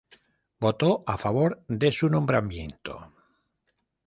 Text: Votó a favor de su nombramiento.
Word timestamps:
Votó 0.65 1.03
a 1.05 1.15
favor 1.15 1.63
de 1.67 1.91
su 1.91 2.09
nombramiento. 2.09 3.07